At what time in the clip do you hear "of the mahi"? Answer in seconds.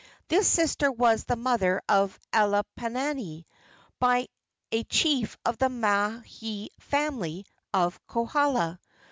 5.45-6.71